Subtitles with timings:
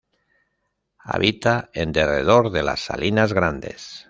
[0.97, 3.99] Habita en derredor de las Salinas Grandes.